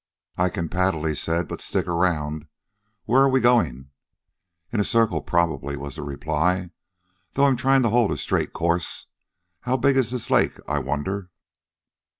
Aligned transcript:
"I 0.35 0.49
can 0.49 0.67
paddle," 0.67 1.05
he 1.05 1.13
said: 1.13 1.47
"but 1.47 1.61
stick 1.61 1.85
around. 1.87 2.47
Where 3.05 3.21
are 3.21 3.29
we 3.29 3.39
going?" 3.39 3.91
"In 4.73 4.79
a 4.79 4.83
circle, 4.83 5.21
probably," 5.21 5.77
was 5.77 5.95
the 5.97 6.01
reply, 6.01 6.71
"though 7.33 7.45
I'm 7.45 7.55
trying 7.55 7.83
to 7.83 7.89
hold 7.89 8.11
a 8.11 8.17
straight 8.17 8.51
course. 8.51 9.05
How 9.59 9.77
big 9.77 9.95
is 9.97 10.09
this 10.09 10.31
lake, 10.31 10.59
I 10.67 10.79
wonder?" 10.79 11.29